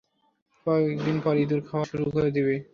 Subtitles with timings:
[0.65, 2.55] কয়দিন পর ইঁদুর খাওয়া শুরু করে দিবে।